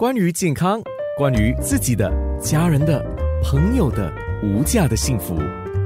[0.00, 0.80] 关于健康，
[1.18, 2.10] 关于自己的、
[2.42, 3.04] 家人的、
[3.44, 4.10] 朋友的
[4.42, 5.38] 无价的幸福，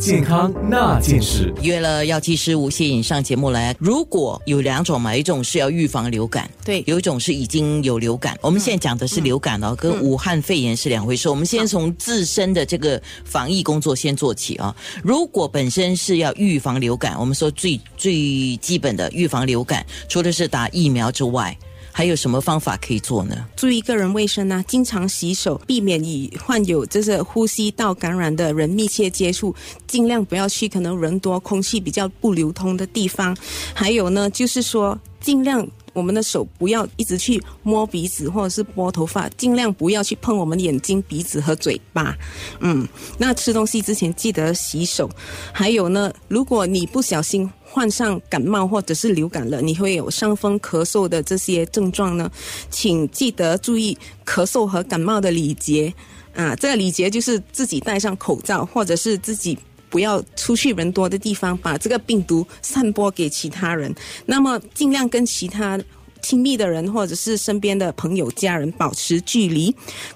[0.00, 1.52] 健康那件事。
[1.60, 3.76] 约了药剂师吴谢颖上节目来。
[3.78, 8.34] 如果有两种嘛，一种是要预防流感，对有一种是已经有流感。
[8.40, 11.28] 我们现在讲的是流感哦，跟武汉肺炎是两回事。
[11.28, 14.74] 我们先从自身的这个防疫工作先做起啊。
[15.04, 21.54] 如果本身是要预防流感，我们说最最基本的预防流感，除了是打疫苗之外，
[21.98, 23.34] 还有什么方法可以做呢？
[23.56, 29.52] 注意个人卫生啊，经常洗手，避免与患有就是呼吸道感染的人密切接触，
[29.88, 33.36] 尽量不要去可能人多、空气比较不流通的地方。
[33.74, 35.66] 还有呢，就是说尽量。
[35.94, 42.16] 我们的手不要一直去摸鼻子或者是拨头发，尽量不要去碰我们眼睛、鼻子和嘴巴。
[42.60, 45.10] 嗯，那吃东西之前记得洗手。
[45.50, 52.30] 还有呢，如果你不小心患上感冒或者是流感了，你会有伤风、咳嗽的这些症状呢，
[52.70, 55.92] 请记得注意咳嗽和感冒的礼节。
[56.34, 59.58] 啊，这个礼节就是自己戴上口罩，或者是自己
[59.90, 63.92] 不要出去人多的地方，把这个病毒散播给其他人。
[64.24, 65.78] 那么尽量跟其他
[66.22, 69.74] 亲密的人或者是身边的朋友、家人保持距离。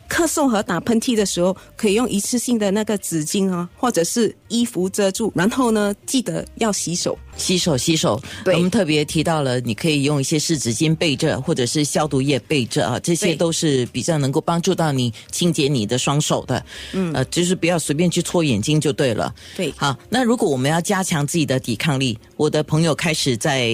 [0.08, 5.32] 咳嗽和打喷嚏的时候，可以用一次性的那个纸巾啊，或者是衣服遮住。
[5.34, 7.18] 然后呢，记得要洗手。
[7.36, 8.20] 洗手，洗手。
[8.44, 16.64] 对我们特别提到了，你可以用一些湿纸巾备着，或者是消毒液备着啊，这些都是比较能够帮助到你清洁你的双手的。
[16.92, 19.34] 嗯，呃，就是不要随便去搓眼睛就对了。
[19.56, 23.70] 对好，那如果我们要加强自己的抵抗力，我的朋友开始在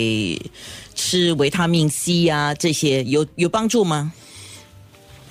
[0.94, 4.12] 吃维他命 C 啊、这些有有帮助吗？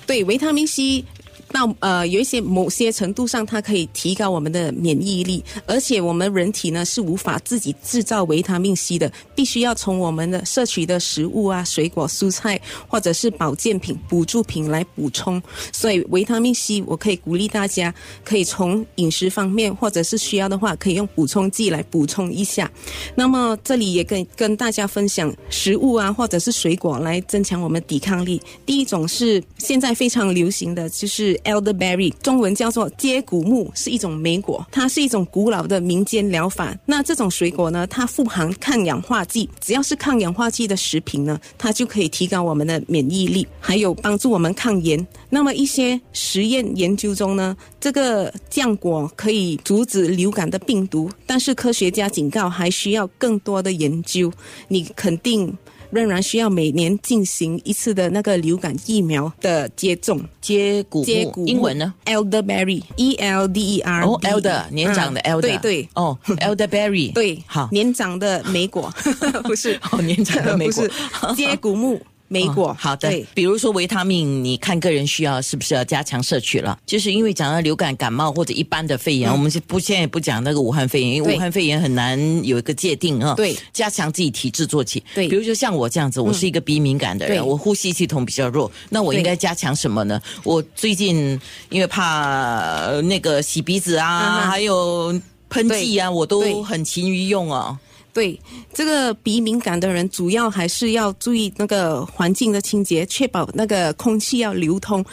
[0.06, 1.04] 对，维他命 C
[1.52, 15.42] 到呃有一些某些程度上，它可以提高我们的免疫力，而且我们人体呢是无法自己制造维他命 C 的，必须要从我们的摄取的食物啊、水果、蔬菜或者是保健品、补助品来补充。
[15.72, 22.70] 所以维他命 C，我可以鼓励大家可以从饮食方面，或者是需要的话，可以用补充剂来补充一下。
[23.14, 28.40] 那么这里也跟跟大家分享食物啊，或者是水果来增强我们抵抗力。
[28.66, 36.76] 第一种是现在非常流行的就是 elderberry，中文叫做接骨木，是一种莓果，它是一种古老的民间疗法。
[36.86, 45.06] 那这种水果呢，它富含抗氧化剂，只要是抗氧化剂的食品呢，它就可以提高我们的免疫力，还有帮助我们抗炎。
[45.30, 54.32] 那么一些实验研究中呢，这个浆果可以阻止流感的病毒，但是科学家警告还需要更多的研究。
[54.68, 55.52] 你肯定
[55.90, 60.20] 仍然需要每年进行一次的那个流感疫苗的接种。
[60.40, 65.58] 接骨接骨木英文呢？elderberry，e l d e r，哦，elder 年长的啊 elder，对。
[65.58, 65.88] 对。
[65.94, 68.90] 哦，elderberry，对，好，年长的莓果
[69.44, 69.78] 不是。
[69.90, 70.88] 哦年长的莓果
[71.36, 76.78] 接骨木莓果、哦好的，比如说维他命，你看个人需要是不是要加强摄取了？
[76.86, 83.34] 就是因为讲到流感、感冒或者一般的肺炎，我们是不现在不讲那个武汉肺炎，因为武汉肺炎很难有一个界定啊。
[83.34, 83.56] 对。
[83.72, 85.02] 加强自己体质做起。
[85.14, 85.26] 对。
[85.28, 87.40] 比如说像我这样子，我是一个鼻敏感的人，对。
[87.40, 90.20] 我呼吸系统比较弱，那我应该加强什么呢？
[90.44, 91.40] 我最近
[91.70, 95.18] 因为怕呃那个洗鼻子啊，啊还有
[95.48, 97.78] 喷剂啊，我都很勤于用哦。
[98.18, 98.36] 对，
[98.74, 105.04] 这个鼻敏感的人，主要还是要注意那个环境的清洁，确保那个空气要流通。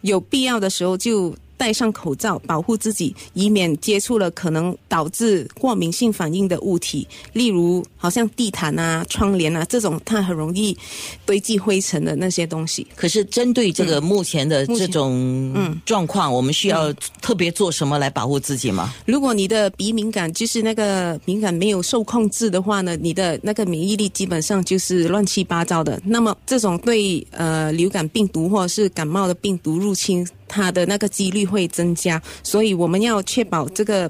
[0.00, 10.76] 有必要的时候就戴上口罩，保护自己，以免接触了可能导致过敏性反应的物体，例如好像地毯啊、窗帘啊这种，它很容易
[11.24, 12.86] 堆积灰尘的那些东西。
[12.94, 16.92] 可是针对这个目前的这种嗯状况，我们需要
[17.22, 18.92] 特别做什么来保护自己吗？
[19.06, 25.98] 如果你的鼻敏感就是那个敏感没有受控制的话呢，你的那个免疫力基本上就是乱七八糟的。
[26.04, 32.22] 那么这种对呃流感病毒或者是感冒的病毒入侵，它的那个几率会增加。
[32.44, 34.08] 所以我们要确保这个，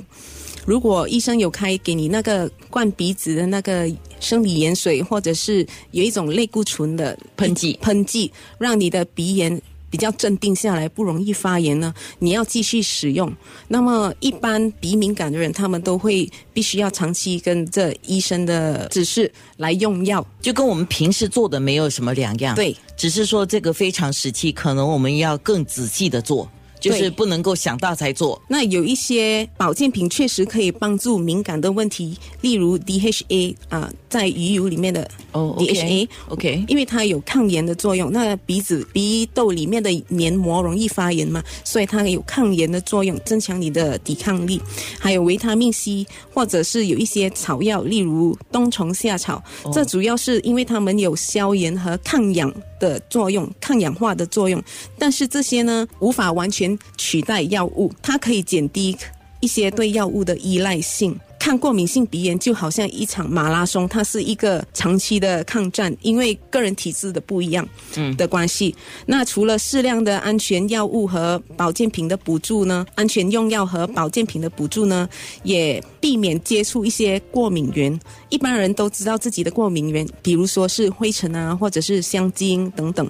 [0.66, 3.90] 如果医生有开给你那个灌鼻子的那个
[4.20, 9.60] 生理盐水，或者是有一种类固醇的喷剂喷剂，让你的鼻炎
[9.94, 13.32] 比较镇定下来，不容易发炎呢，你要继续使用。
[13.68, 20.26] 那么一般鼻敏感的人，他们都会必须要长期跟着医生的指示来用药。
[20.42, 26.50] 就跟我们平时做的没有什么两样，对，只是说这个非常时期，可能我们要更仔细的做，
[26.80, 28.40] 就是不能够想到才做。
[28.48, 38.12] 那有一些保健品确实可以帮助敏感的问题，例如 DHA 啊、在鱼油里面的哦 DHA，、OK，因为它有抗炎的作用。
[38.12, 44.60] 那鼻子鼻窦里面的黏膜容易发炎嘛，所以它有抗炎的作用，增强你的抵抗力。
[44.98, 49.42] 还有维他命 C，或者是有一些草药，例如冬虫夏草，
[49.72, 52.52] 这主要是因为它们有消炎和抗氧
[52.84, 54.62] 的作用、抗氧化的作用，
[54.98, 58.96] 但是这些呢无法完全取代药物，它可以减低
[59.40, 61.18] 一些对药物的依赖性。
[61.44, 68.74] 抗过敏性鼻炎就好像一场马拉松，它是一个长期的抗战，因为个人体质的不一样，嗯的关系。
[69.04, 75.06] 那除了适量的安全药物和保健品的补助呢，安全用药和保健品的补助呢，
[75.42, 78.00] 也避免接触一些过敏源。
[78.30, 83.06] 一般人都知道自己的过敏源，比如说是灰尘啊，或者是香精等等，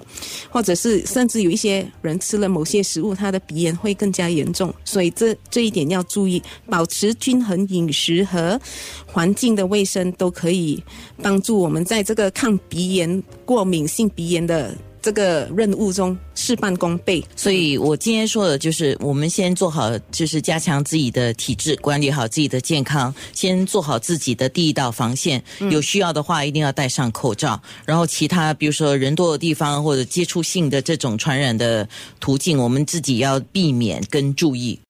[0.49, 4.73] 或者是甚至有一些人吃了某些食物，他的鼻炎会更加严重。
[4.83, 8.24] 所以这这一点要注意，保持均衡饮食。
[8.25, 8.59] 和
[9.05, 10.83] 环境的卫生都可以
[11.21, 17.23] 帮助我们在这个抗鼻炎、过敏性鼻炎的这个任务中事半功倍。
[17.35, 25.43] 所以我今天说的就是，我们先做好，就是加强自己的体质，管理好自己的健康，先做好自己的第一道防线。
[25.69, 27.61] 有需要的话，一定要戴上口罩。
[27.85, 31.87] 然后其他，比如说人多的地方或者接触性的这种传染的
[32.19, 34.79] 途径，我们自己要避免跟注意。